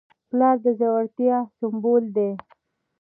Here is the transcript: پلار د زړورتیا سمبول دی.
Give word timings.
پلار 0.29 0.55
د 0.63 0.65
زړورتیا 0.79 1.37
سمبول 1.57 2.03
دی. 2.15 2.31